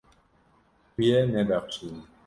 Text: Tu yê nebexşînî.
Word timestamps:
Tu 0.93 0.99
yê 1.09 1.17
nebexşînî. 1.33 2.01